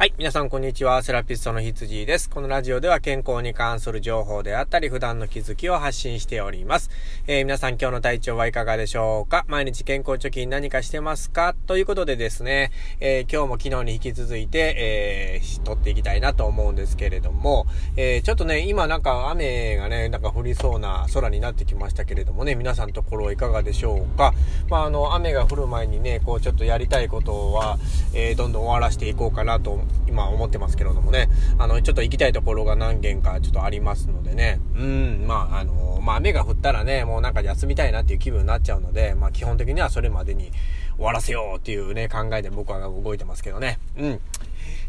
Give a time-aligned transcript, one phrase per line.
[0.00, 0.14] はい。
[0.16, 1.02] 皆さん、こんにちは。
[1.02, 2.30] セラピストの羊です。
[2.30, 6.88] このラジオでは健康に関する情報であったり、普段の気づきを発信しております。
[7.26, 9.44] えー、皆さん、今日の体調はいかがでしょうか？
[9.46, 11.54] 毎日健康貯金何かしてますか？
[11.66, 17.66] ということでですね、えー、今日も昨日に引き続いて、えー、撮っていきたいなと思うんですけれども、
[17.98, 24.32] えー、ちょっとね、今なんか雨がね、なんか降りそうな空になってきましたけれどもね、皆さんところはいかがでしょうか？
[24.70, 27.78] まあ、あの、雨が降る前にね、こう、ちょっとやりたいことは、
[28.14, 40.50] え、どんどん終わらしていこうかなと今思ってますけれどもね、あの、ちょっと行きたいところが何軒かちょっとありますのでね、うん、まあ、あの、まあ、雨が降ったらね、もうなんか休みたいなっていう気分になっちゃうので、まあ、基本的にはそれまでに
[40.96, 44.20] 終わらせようっていうね、考えで僕は動いてますけどね、うん。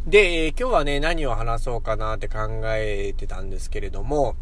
[0.07, 4.35] で、今日はね、何を話そうかなって考えてたんですけれども、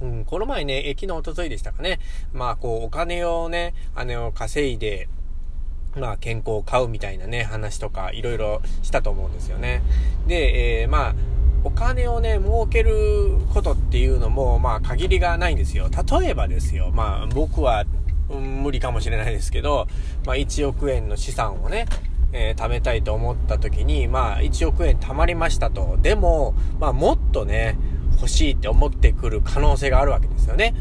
[0.00, 1.98] うん、この前ね、昨日、おとといでしたかね。
[2.32, 5.08] まあ、こう、お金をね、あの、稼いで、
[5.98, 9.82] まあ、健康を買うみたいなね、話とか、いろいろしたと思うんですよね。
[10.26, 11.14] で、えー、まあ、
[11.64, 15.88] お金をね、儲けることっていうのも、まあ、限りがないんですよ。
[16.20, 17.84] 例えばですよ、まあ、僕は、
[18.30, 19.88] うん、無理かもしれないですけど、
[20.24, 21.86] まあ、1億円の資産をね、
[22.32, 25.98] えー、貯めたいと思った時に、まあ、1億円貯まりましたと。
[26.00, 27.76] でも、まあ、もっとね、
[28.12, 30.74] 欲しいって思ってくる可能性があるわけですよね。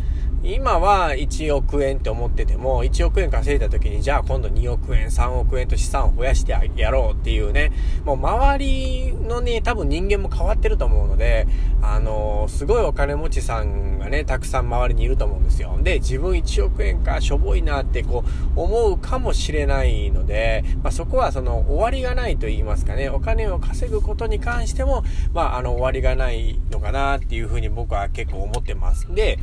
[0.48, 7.73] 今は1億円って思ってても、1億円稼いだ時に、じゃあ今度2億円、3億円と資産を増やしてやろうっていうね、
[8.06, 11.48] もう周りのね、多分人間も変わってると思うので、
[11.81, 15.78] あのー、すごいお金持ちさんがね、たくさん周りにいると思うんですよ。
[15.84, 18.23] で、自分1億円かしょぼいなってこ
[18.56, 29.14] う、思うかもしれないので、まあ、そこはその終わりがないと言いますかね、お金を稼ぐことに関しても、まあ、あの、終わりがないのかなっていうふうに僕は結構思ってます。
[29.14, 29.39] で、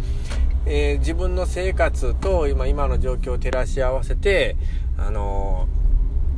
[0.66, 4.56] えー、自分の生活と今今の状況を照らし合わせて、
[4.96, 5.68] あの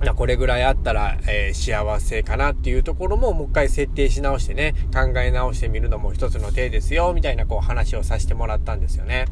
[0.01, 9.27] ー、これぐらいあったら、えー、幸せかなっていうところももう一回設定し直してね、考え直してみるのも一つの手ですよ、みたいなこう話をさせてもらったんですよね。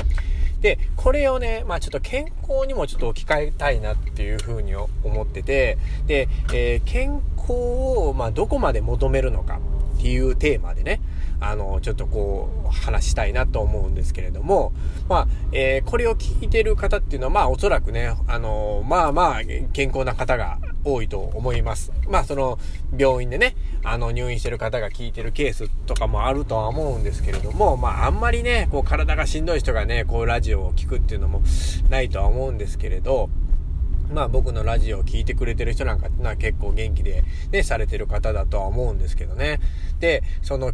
[0.61, 4.88] で、これをね、まあちょっと健康にもちょっと置き換えたいなっていうふうに思
[5.22, 9.60] ってて、で、えー、健康を、まあどこまで求めるのか
[9.99, 11.00] っていうテーマでね、
[11.50, 14.72] あの、ちょっとこう、話したいなと思うんですけれども、
[15.09, 19.41] まあ、えー、これを聞いてる方っていうのは、まあ、おそらくね、あの、まあまあ、
[19.72, 21.93] 健康な方が多いと思います。
[22.09, 22.59] まあ、その、
[22.97, 31.43] 病院でね、あの、入院してる方が聞いてるケースとかもあるとは思うんですけれども、まあ、あんまりね、こう、体がしんどい人がね、こう、ラジオを聞くっていうのも
[31.91, 33.28] ないとは思うんですけれど、
[34.12, 39.60] まあ僕のラジオを聴いてくれてる人なんかってのは結構元気でね、されてる方だとは思うんですけどね。
[40.00, 40.72] で、その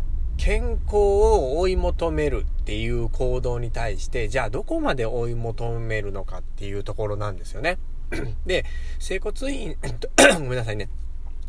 [0.50, 7.78] 健康を追い求めるっていう行動に対して、じゃあどこまで追い求めるのかっていうところなんですよね。
[8.46, 8.64] で、
[8.98, 9.76] 整骨院、
[10.34, 10.88] ごめんなさいね。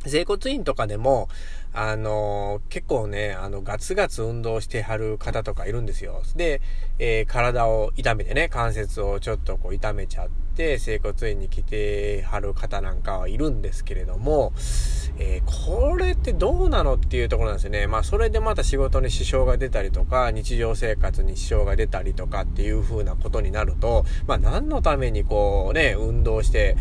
[0.05, 1.29] 整骨院とかでも、
[1.73, 6.21] あのー、結構ね、あの、ガツガツ運動してはる方とかいるんですよ。
[6.35, 6.61] で、
[6.99, 14.53] えー、体を痛めてね、関節をちょっとこう痛めちゃって、整骨院に来てはる方なんかはいるんですけれども、
[15.23, 17.85] えー、これってどうなのっていうところなんですよね。
[17.85, 26.75] まあ、それでまた仕事に支障が出たりとか、日常生活に支障が出たりとかっていう風なことになると、まあ、何のためにこうね、運動して、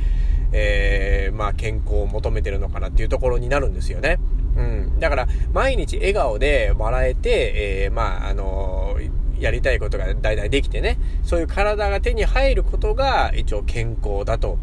[0.52, 4.18] えー、まあ、健康を求めてるのかなっていうところになるんですよね。
[4.56, 4.98] うん。
[4.98, 7.52] だから、毎日笑顔で笑えて、
[7.84, 8.96] えー、まあ、あの、
[9.38, 14.58] やりたいことが大体できてね、そういう体が手に入ることが一応健康だと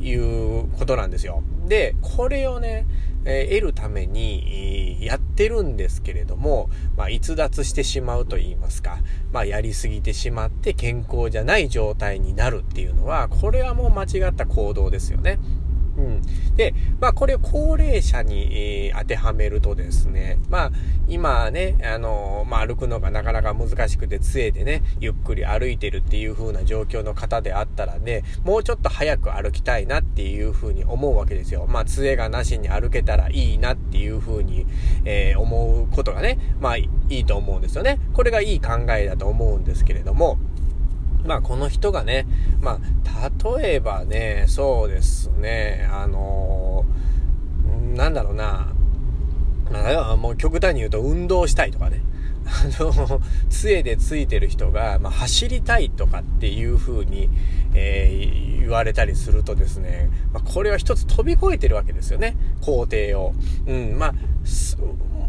[0.00, 1.42] いうことなんですよ。
[1.66, 2.86] で、これをね、
[3.24, 8.98] え、得るために、やってるんですけれども、まあ、逸脱してしまうと言いますか、
[9.32, 15.38] まあ、やりすぎてしまって健康じゃない状態になるっていうのは、これはもう間違った行動ですよね。
[15.96, 16.22] うん。
[16.56, 20.70] で、まあこれを高齢者に、えー、当てはめるとですね、まあ
[21.08, 31.66] 今ね、あのー、まあ歩くのがなかなか難しくて杖でね、ゆっくり歩いてるっていう風な状況の方であったらね、もうちょっと早く歩きたいなっていう風に思うわけですよ。
[31.66, 34.66] まあ杖がなしに歩けたらいいなっていう風に、
[35.04, 37.98] えー、思うことがね、まあいいと思うんですよね。
[38.12, 40.38] これがいい考えだと思うんですけれども、
[41.26, 42.26] まあこの人がね、
[42.60, 43.30] まあ
[43.60, 48.72] 例えばね、そうですね、あのー、なんだろうな、
[49.70, 52.02] まあ、もう極端に言うと運動したいとかね、
[52.46, 53.20] あの、
[53.50, 57.28] 杖でついてる人が、まあ、走りたいとかっていう風に、
[57.74, 63.34] えー、言われたりするとですね、まあ、これは一つ飛び越えてるわけですよね、工程を。
[63.66, 64.14] うん、まあ、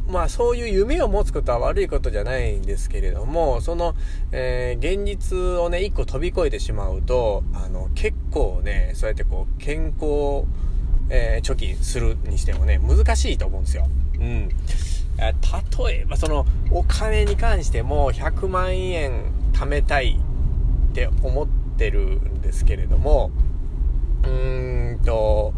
[0.07, 3.95] まあそういう夢を持つことは悪いことじゃないんですけれども、その、
[4.31, 10.45] えー、現実をね、一個飛び越えてしまうと、あの、結構ね、そうやってこう、健康
[11.09, 13.87] えー、貯金するにしてもね、難しいと思うんですよ。
[14.15, 14.49] うん。
[15.17, 20.19] 例えば、その、お金に関しても100万円貯めたい
[20.91, 23.31] って思ってるんですけれども、
[24.23, 25.53] うーんと、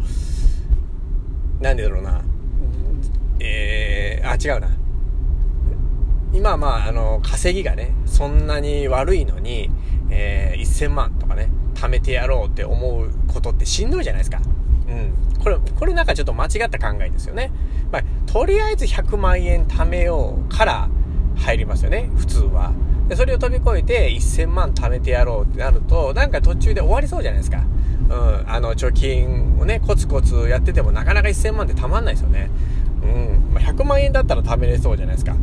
[1.60, 2.22] なんでだろうな。
[3.40, 4.68] えー、あ、違うな。
[6.32, 9.70] 今まあ、あの、稼ぎがね、そんなに悪いのに、
[10.10, 14.40] えー、1000万とかね、貯めてやろうって思うことってしんどいじゃないですか。
[14.88, 15.42] うん。
[15.42, 17.50] これ、これなんかちょっと間違った考えですよね。
[17.90, 20.88] まあ、とりあえず100万円貯めようから
[21.36, 22.72] 入りますよね、普通は。
[23.08, 27.64] で、それを飛び越えて1000万貯めてやろうってなると、なんか途中で終わりそうじゃないですか。
[28.08, 28.44] うん。
[28.48, 32.50] あの、貯金をね、コツコツやっててもなかなか1000万って貯まんないですよね。
[33.02, 33.39] うん。
[33.60, 35.36] 100万円だったら貯めれそうじゃないですか。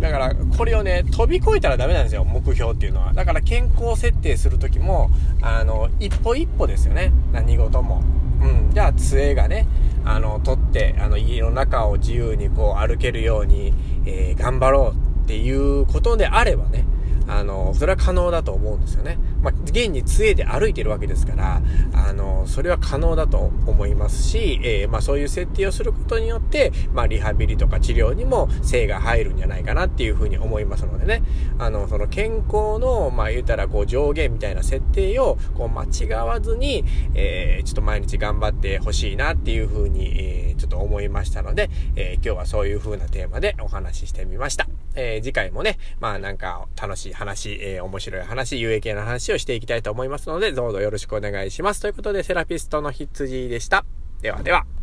[0.00, 3.12] だから、これをね、飛び越えたらダメなんですよ、目標っていうのは。
[3.14, 5.10] だから健康設定する時も、
[5.42, 7.12] あの、一歩一歩ですよね。
[7.32, 8.02] 何事も。
[8.40, 8.70] うん。
[8.72, 9.66] じゃあ、杖がね、
[10.04, 13.72] あの、取って、あの、家の中を自由にこう歩けるように、
[14.06, 16.84] えー、頑張ろうっていうことであればね、
[17.28, 19.18] あの、それは可能だと思うんですよね。
[19.42, 31.22] まあ、現に杖で歩いてるわけですから、あの、それは可能だと思いますし、えー、まあ、そういう設定をすることによって、まあ、リハビリとか治療にも精が入るんじゃないかなっていうふうに思いますのでね、
[31.58, 36.84] あの、その健康の、まあ、言うたら、こう、上限みたいな設定を、こう、間違わずに、
[37.14, 44.66] えー、ちょっと毎日頑張ってほしいなっていうふうに、えー、ちょっと思いましたので、えー、今日はそういう風なテーマでお話ししてみました。
[44.98, 51.80] えー、次回もね、まあなんか楽しい話、えー、面白い話、有益な話をしていきたいと思いますので、どうぞよろしくお願いします。
[51.80, 53.84] ということで、セラピストの羊でした。
[54.20, 54.77] ではでは。